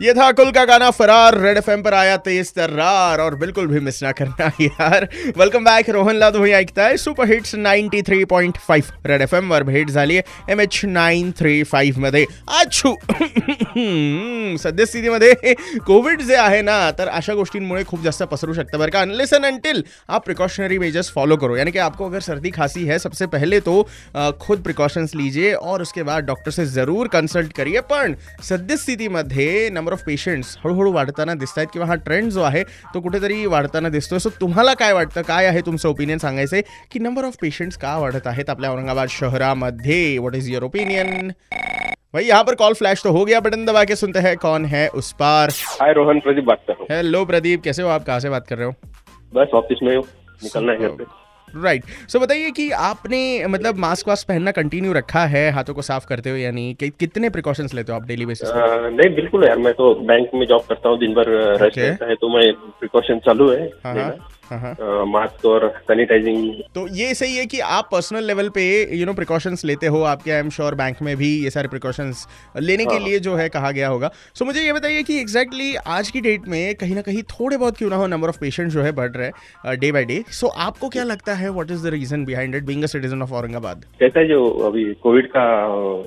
ये 0.00 0.12
था 0.14 0.30
कुल 0.32 0.50
का 0.52 0.64
गाना 0.64 0.90
फरार 0.90 1.36
रेड 1.40 1.56
एफ़ 1.56 1.70
पर 1.82 1.94
आया 1.94 2.16
तेज 2.16 2.52
तर्रार, 2.54 3.20
और 3.20 3.34
बिल्कुल 3.36 3.66
भी 3.66 3.80
मिस 3.80 4.02
ना 4.02 4.10
करना 4.12 4.50
यार। 4.60 5.08
वेलकम 5.38 5.64
बॅक 5.64 5.88
रोहन 5.90 6.16
लाद 6.16 6.32
तुम्ही 6.32 6.52
ऐकताय 6.52 6.96
super 6.96 7.28
hits 7.28 7.54
ninety 7.56 8.02
three 8.02 8.24
point 8.24 8.58
five 8.58 8.90
red 9.06 9.22
F 9.22 9.34
M 9.36 9.48
वर 9.52 9.62
भेट 9.62 9.90
झाली 9.90 10.16
आहे 10.16 10.52
M 10.52 10.60
H 10.60 10.80
nine 10.84 11.32
three 11.38 11.62
five 11.64 12.00
मध्ये 12.00 12.24
आछू 12.58 12.94
सद्यस्थितीमध्ये 14.58 15.54
कोविड 15.86 16.22
जे 16.22 16.36
आहे 16.36 16.62
ना, 16.62 16.90
तर 16.90 17.08
अशा 17.08 17.34
गोष्टींमुळे 17.34 17.82
खूप 17.84 18.02
जास्त 18.02 18.22
पसरू 18.24 18.54
शकतं 18.54 18.78
बरं 18.78 18.90
का। 18.90 19.00
अनलेस 19.00 19.34
अँड 19.34 19.46
अनटिल 19.46 19.82
आप 20.08 20.24
प्रिकॉशनरी 20.24 20.78
मेजर्स 20.78 21.10
फॉलो 21.12 21.36
करो। 21.36 21.56
यानी 21.56 21.70
कि 21.70 21.78
आपको 21.80 22.06
अगर 22.06 22.20
सर्दी 22.20 22.50
खांसी 22.50 22.84
है, 22.84 22.98
सबसे 22.98 23.26
पहले 23.26 23.60
तो 23.60 23.82
खुद 24.40 24.62
प्रिकॉशन्स 24.62 25.14
लीजिए, 25.14 25.52
और 25.52 25.82
उसके 25.82 26.02
बाद 26.02 26.24
डॉक्टर 26.26 26.50
से 26.50 26.66
ज़रूर 26.68 27.08
कंसल्ट 27.08 27.52
करिए। 27.52 27.80
पण 27.90 28.14
सद्यस्थितीमध्ये 28.44 29.68
नंबर 29.70 29.87
ऑफ़ 29.92 30.04
पेशंट्स 30.06 30.56
हळूहळू 30.64 30.92
वाढताना 30.92 31.34
दिसत 31.34 31.58
आहेत 31.58 31.68
किंवा 31.72 31.86
हा 31.88 31.94
ट्रेंड 32.04 32.30
जो 32.32 32.42
आहे 32.42 32.62
तो 32.94 33.00
कुठेतरी 33.00 33.44
वाढताना 33.46 33.88
दिसतोय. 33.88 34.18
सो 34.18 34.30
तुम्हाला 34.40 34.74
काय 34.74 34.92
वाटतं? 34.92 35.22
काय 35.22 35.46
आहे 35.46 35.60
तुमचं 35.66 35.88
ओपिनियन 35.88 36.18
सांगायचंय? 36.18 36.62
की 36.92 36.98
नंबर 36.98 37.24
ऑफ़ 37.24 37.36
पेशंट्स 37.42 37.76
का 37.76 37.96
वाढत 37.98 38.26
आहेत 38.26 38.50
आपल्या 38.50 38.70
औरंगाबाद 38.70 39.08
शहरामध्ये? 39.10 40.18
व्हाट 40.18 40.34
इज़ 40.34 40.50
योर 40.50 40.62
ओपिनियन 40.64 41.30
भाई 42.14 42.24
यहाँ 42.24 42.44
पर 42.44 42.54
कॉल 42.54 42.72
फ्लैश 42.72 43.02
तो 43.04 43.10
हो 43.12 43.24
गया. 43.24 43.40
बटन 43.40 43.64
दबा 43.64 43.82
के 43.84 43.96
सुनते 43.96 44.18
हैं 44.18 44.36
कौन 44.36 44.64
है 44.66 44.86
उस 44.94 45.12
पार. 45.14 45.50
हाय 45.80 45.92
रोहन. 45.92 46.20
प्रदीप 46.20 46.44
बात 46.44 46.62
कर 46.66 46.72
रहा 46.72 46.80
हूँ. 46.80 46.86
हेलो 46.90 47.24
प्रदीप. 47.24 47.62
कैसे 47.62 47.82
हो? 47.82 47.88
आप 47.88 48.04
कहाँ 48.04 48.20
से 48.20 48.30
बात 48.30 48.46
कर 48.48 48.58
रहे 48.58 48.66
हो? 48.66 48.74
बस 49.34 49.50
ऑफ़िस 49.54 49.78
में 49.82 49.94
हूँ 49.96 50.04
निकलना 50.42 50.72
है 50.72 50.88
राइट 51.56 51.84
सो 52.08 52.20
बताइए 52.20 52.50
कि 52.50 52.70
आपने 52.70 53.46
मतलब 53.46 53.76
मास्क 53.76 54.08
वास्क 54.08 54.28
पहनना 54.28 54.50
कंटिन्यू 54.50 54.92
रखा 54.92 55.24
है 55.26 55.50
हाथों 55.50 55.74
को 55.74 55.82
साफ़ 55.82 56.06
करते 56.06 56.30
हुए 56.30 56.40
या 56.40 56.50
नहीं? 56.50 56.74
कि, 56.74 56.88
कितने 56.90 57.30
प्रिकॉशंस 57.30 57.74
लेते 57.74 57.92
हो 57.92 57.98
आप 57.98 58.06
डेली 58.06 58.26
बेसिस 58.26 58.48
पे? 58.48 58.90
नहीं 58.90 59.14
बिल्कुल 59.14 59.44
यार 59.44 59.58
मैं 59.58 59.74
तो 59.74 59.94
बैंक 59.94 60.30
में 60.34 60.46
जॉब 60.46 60.62
करता 60.68 60.88
हूँ 60.88 60.98
दिन 60.98 61.14
भर 61.14 61.28
रहता 61.28 62.06
है 62.06 62.14
तो 62.14 62.28
मैं 62.28 62.52
प्रिकॉशन 62.52 63.18
चालू 63.18 63.50
है 63.50 63.72
हाँ। 63.84 63.94
हाँ. 63.94 64.16
मास्क 64.52 65.44
और 65.46 65.68
सैनिटाइजिंग 65.82 66.62
तो 66.74 66.86
ये 66.96 67.14
सही 67.14 67.36
है 67.36 67.46
कि 67.46 67.60
आप 67.60 67.88
पर्सनल 67.92 68.24
लेवल 68.24 68.48
पे 68.48 68.66
यू 68.96 69.06
नो 69.06 69.14
प्रिकॉशंस 69.14 69.64
लेते 69.64 69.86
हो 69.86 70.02
आपके 70.04 70.30
आई 70.30 70.38
एम 70.38 70.50
श्योर 70.50 70.74
बैंक 70.74 71.02
में 71.02 71.16
भी 71.16 71.28
ये 71.44 71.50
सारे 71.50 71.68
प्रिकॉशंस 71.68 72.26
लेने 72.58 72.84
के 72.86 72.94
हाँ। 72.94 73.04
लिए 73.04 73.18
जो 73.18 73.34
है 73.36 73.48
कहा 73.48 73.70
गया 73.70 73.88
होगा। 73.88 74.10
सो 74.34 74.44
मुझे 74.44 74.60
ये 74.60 74.72
बताइए 74.72 75.02
कि 75.02 75.18
एग्जैक्टली 75.20 75.72
exactly 75.72 75.96
आज 75.96 76.10
की 76.10 76.20
डेट 76.20 76.48
में 76.48 76.74
कहीं 76.74 76.94
ना 76.94 77.00
कहीं 77.00 77.22
थोड़े 77.30 77.56
बहुत 77.56 77.76
क्यों 77.78 77.90
ना 77.90 77.96
हो 77.96 78.06
नंबर 78.06 78.28
ऑफ़ 78.28 78.38
पेशेंट 78.40 78.70
जो 78.70 78.82
है 78.82 78.92
बढ़ 78.92 79.10
रहे 79.16 79.76
डे 79.76 79.92
बाय 79.92 80.04
डे 80.04 80.22
सो 80.30 80.46
आपको 80.66 80.88
क्या 80.88 81.04
लगता 81.04 81.34
है 81.34 81.50
what 81.50 81.70
is 81.70 81.86
the 81.86 81.92
reason 81.92 82.24
behind 82.24 82.54
it 82.54 82.64
being 82.64 82.82
a 82.82 82.86
citizen 82.86 83.22
of 83.22 83.32
Aurangabad? 83.32 83.84
कैसा 84.00 84.24
जो 84.28 84.44
अभी 84.68 84.84
कोविड 85.02 85.28
का 85.36 85.44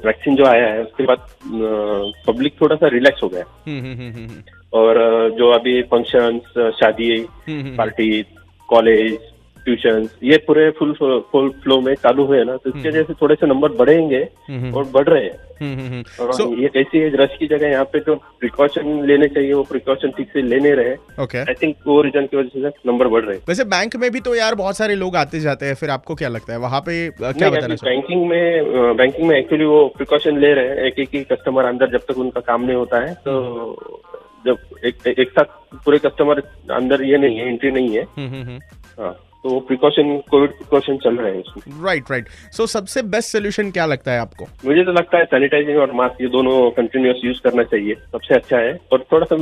वैक्सीन 0.06 0.36
जो 0.36 0.46
आया 0.46 0.68
है 0.68 0.82
उसके 0.84 1.04
बाद 1.04 1.28
पब्लिक 2.28 2.62
थोड़ा 2.62 2.76
सा 2.76 2.88
रिलैक्स 2.88 3.24
हो 3.24 3.30
गया। 3.30 3.44
हम्म 4.76 4.90
हम्म 4.90 5.00
हम्म 5.00 5.16
हम्म 5.16 5.28
और 5.28 5.30
जो 5.38 5.52
अभी 5.52 5.82
फ़ंक्शंस 5.82 6.42
शादी 6.80 7.18
हम्म, 7.18 7.60
हम्म, 7.62 7.76
पार्टी 7.78 8.26
कॉलेज 8.70 9.18
ट्यूशन 9.66 10.08
ये 10.24 10.38
पूरे 10.38 10.70
फुल 10.72 10.94
फुल 11.32 11.50
फ्लो 11.64 11.82
में 11.82 11.94
चालू 11.96 12.26
हुए 12.26 12.44
ना 12.44 12.56
तो 12.58 12.70
इसकी 12.70 12.90
वजह 12.90 13.04
से 13.04 13.14
थोड़े 13.14 13.36
से 13.36 13.48
नंबर 13.48 13.70
बढ़ेंगे 13.72 14.28
हम्म, 14.50 14.74
और 14.74 14.86
बढ़ 14.94 15.08
रहे 15.10 15.24
हैं। 15.24 15.34
हम्म, 15.62 15.80
हम्म, 15.80 15.88
हम्म। 15.94 16.26
और 16.26 16.34
So- 16.36 16.60
ये 16.60 16.68
कैसी 16.68 16.98
है 16.98 17.10
रश 17.16 17.36
की 17.40 17.48
जगह 17.48 17.68
यहाँ 17.68 17.84
पे 17.86 18.00
जो 18.00 18.16
प्रिकॉशन 18.16 19.06
लेने 19.08 19.28
चाहिए 19.28 19.54
वो 19.54 19.64
प्रिकॉशन 19.64 20.12
ठीक 20.12 20.28
से 20.34 20.42
लेने 20.42 20.72
रहे। 20.72 20.92
आई 21.40 21.54
थिंक 21.54 21.76
वो 21.88 22.02
रीजन 22.02 22.26
की 22.26 22.38
वजह 22.38 22.70
से 22.70 22.90
नंबर 22.92 23.08
बढ़ 23.08 23.24
रहे 23.26 23.36
हैं। 23.36 23.44
वैसे 23.48 23.64
बैंक 23.64 23.96
में 23.96 24.12
भी 24.12 24.20
तो 24.20 24.36
यार 24.36 24.56
बहुत 24.56 24.78
सारे 24.78 24.96
लोग 24.96 25.16
आते 25.16 25.40
जाते 25.40 25.66
हैं 25.66 25.76
फिर 25.76 25.90
आपको 25.90 26.16
क्या 26.16 26.30
लगता 26.30 26.54
है? 26.54 26.60
वहाँ 26.60 26.82
पे 26.82 27.10
क्या 27.12 27.50
बताना 27.50 27.76
बैंकिंग 27.84 28.28
में 28.30 28.96
बैंकिंग 28.98 29.28
में 29.28 29.38
एक्चुअली 29.38 29.66
वो 29.66 29.88
प्रिकॉशन 29.98 30.40
ले 30.40 30.54
रहे 30.54 30.68
हैं 30.68 30.76
एक 30.76 31.00
एक 31.00 31.10
ही 31.14 31.24
कस्टमर 31.24 31.66
अंदर 31.66 31.90
जब 31.90 32.02
तक 32.12 32.18
उनका 32.18 32.42
काम 32.42 32.62
नहीं 32.66 32.76
होता 32.76 33.00
है 33.08 33.14
तो 33.14 34.02
जब 34.46 34.58
एक 34.86 35.08
एक 35.08 35.30
साथ 35.30 35.78
पूरे 35.86 36.00
कस्टमर 36.00 36.40
अंदर 36.72 37.04
ये 37.04 37.18
नहीं 37.18 37.38
है 37.38 37.48
एंट्री 37.48 37.72
नहीं 37.72 37.98
है। 37.98 38.04
हम्म 38.04 38.28
हम्म 38.28 38.44
हम्म। 38.44 38.60
हाँ। 39.04 39.31
तो 39.44 39.50
वो 39.50 39.60
प्रिकॉशन 39.60 40.18
कोविड 40.32 40.50
प्रिकॉशन 40.50 40.98
चल 40.98 41.16
रहे 41.16 41.32
हैं 41.32 41.40
उसमें 41.40 41.86
राइट 41.86 42.12
राइट 42.12 42.28
सो 42.52 42.66
सबसे 42.68 43.02
बेस्ट 43.02 43.32
सोल्यूशन 43.32 43.72
क्या 43.72 43.86
लगता 43.86 44.12
है 44.12 44.20
आपको? 44.20 44.48
मुझे 44.66 44.84
तो 44.84 44.92
लगता 44.92 45.18
है 45.18 45.26
सैनिटाइजिंग 45.26 45.78
और 45.78 45.92
मास्क 45.92 46.22
ये 46.22 46.28
दोनों 46.28 46.72
कंटिन्यूस 46.72 47.22
यूज़ 47.26 47.38
करना 47.44 47.64
चाहिए। 47.64 47.96
सबसे 47.96 48.36
अच्छा 48.36 48.58
है। 48.58 48.74
और 48.94 49.06
थोड़ा 49.12 49.26
सा 49.26 49.36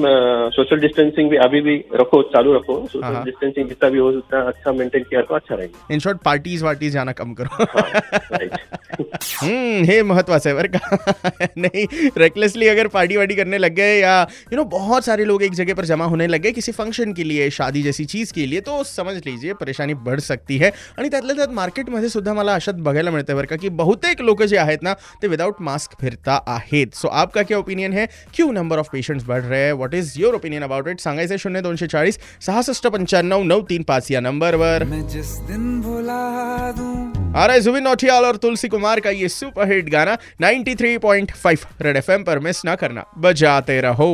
सोशल 0.49 0.79
डिस्टेंसिंग 0.79 1.29
भी 1.29 1.37
अभी 1.37 1.61
भी 1.61 1.75
रखो 1.95 2.21
चालू 2.21 2.53
रखो। 2.53 2.77
हाँ, 2.79 2.87
सोशल 2.87 3.13
हाँ। 3.13 3.23
डिस्टेंसिंग 3.25 3.67
जितना 3.67 3.89
भी 3.89 3.97
हो 3.97 4.09
उतना 4.09 4.41
अच्छा 4.41 4.71
मेंटेन 4.71 5.03
किया 5.03 5.21
तो 5.21 5.35
अच्छा 5.35 5.55
रहेगा। 5.55 5.93
इन 5.93 5.99
शॉर्ट 5.99 6.17
पार्टीज़ 6.25 6.63
वार्टीज 6.63 6.93
जाना 6.93 7.11
कम 7.11 7.33
करो। 7.33 7.63
राइट 7.63 8.51
हम्म 9.41 9.83
हे 9.83 10.01
महत्वाचं 10.03 10.49
आहे 10.49 10.57
बरं 10.59 10.77
का। 10.77 11.47
नहीं 11.57 11.85
रेकलेसली 12.17 12.67
अगर 12.67 12.87
पार्टी 12.87 13.17
वार्टी 13.17 13.35
करने 13.35 13.57
लग 13.57 13.73
गए 13.73 13.99
या 13.99 14.21
यू 14.53 14.57
नो 14.57 14.63
बहुत 14.63 15.05
सारे 15.05 15.25
लोग 15.25 15.43
एक 15.43 15.53
जगह 15.53 15.73
पर 15.73 15.85
जमा 15.85 16.05
होने 16.05 16.27
लग 16.27 16.41
गए 16.41 16.51
किसी 16.51 16.71
फ़ंक्शन 16.71 17.13
के 17.13 17.23
लिए 17.23 17.49
शादी 17.49 17.81
जैसी 17.81 18.05
चीज़ 18.05 18.33
के 18.33 18.45
लिए 18.45 18.61
तो 18.61 18.83
समझ 18.83 19.15
लीजिए 19.25 19.53
परेशानी 19.53 19.88
बढ़ 19.93 20.19
सकती 20.19 20.57
है. 20.57 20.69
आणि 20.97 21.09
त्यातल्या 21.09 21.35
त्यात 21.35 21.47
मार्केटमध्ये 21.47 22.09
सुद्धा 22.09 22.33
मला 22.33 22.53
अशात 22.53 22.73
बघायला 22.73 23.11
मिळतं 23.11 23.35
बरं 23.35 23.47
का 23.47 23.55
की 23.55 23.69
बहुतेक 23.69 24.21
लोक 24.21 24.43
जे 24.43 24.57
आहेत 24.57 24.77
ना 24.81 24.93
ते 25.21 25.27
विदाउट 25.27 25.55
मास्क 25.59 25.91
फिरता 26.01 26.39
आहेत. 26.47 26.87
सो 26.93 27.07
आपका 27.07 27.41
क्या 27.41 27.57
ओपिनियन 27.57 27.93
है? 27.93 28.05
क्यों 28.33 28.53
नंबर 28.53 28.77
ऑफ़ 28.77 28.87
पेशंट्स 28.93 29.25
बढ़ 29.25 29.41
रहे 29.41 29.63
हैं. 29.63 29.73
What 29.73 29.95
is 29.95 30.13
your 30.17 30.33
opinion 30.33 30.63
about 30.63 30.87
it 30.87 30.99
सांगायचं 30.99 31.37
शून्य 31.37 31.61
दोनशे 31.61 31.87
चाळीस 31.87 32.19
सहासष्ट 32.41 32.87
पंच्याण्णव 32.87 33.43
नऊ 33.43 33.61
तीन 33.61 33.83
पाच 33.83 34.11
या 34.11 34.19
नंबरवर 34.19 34.83
मैं 34.83 35.07
जिस 35.07 35.37
दिन 35.47 35.81
भुला 35.81 36.71
दूँ. 36.77 37.09
आ 37.35 37.45
रहा 37.45 37.55
है 37.55 37.61
जुबिन 37.61 37.83
नौटियाल 37.83 38.25
और 38.25 38.35
तुलसी 38.35 38.67
कुमार 38.67 38.99
का 38.99 39.09
ये 39.09 39.29
सुपर 39.29 39.71
हिट 39.71 39.89
गाना 39.89 40.15
93.5 40.41 41.67
रेड 41.81 41.97
एफएम 41.97 42.23
पर 42.23 42.39
मिस 42.39 42.61
ना 42.65 42.75
करना. 42.75 43.03
बजाते 43.17 43.79
रहो. 43.81 44.09